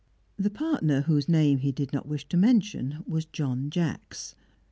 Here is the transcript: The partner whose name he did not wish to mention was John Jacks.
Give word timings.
The 0.35 0.49
partner 0.49 1.01
whose 1.01 1.29
name 1.29 1.59
he 1.59 1.71
did 1.71 1.93
not 1.93 2.07
wish 2.07 2.27
to 2.29 2.35
mention 2.35 3.03
was 3.05 3.25
John 3.25 3.69
Jacks. 3.69 4.33